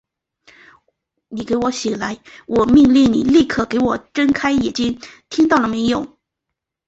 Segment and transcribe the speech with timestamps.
[1.29, 2.17] 你给我醒来！
[2.47, 6.17] 我命令你立刻给我睁开眼睛，听到了没有！